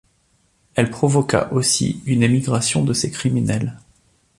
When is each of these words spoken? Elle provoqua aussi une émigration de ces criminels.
Elle 0.73 0.89
provoqua 0.89 1.53
aussi 1.53 2.01
une 2.07 2.23
émigration 2.23 2.83
de 2.83 2.91
ces 2.91 3.11
criminels. 3.11 3.77